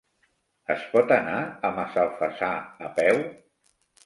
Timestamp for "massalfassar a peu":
1.81-3.23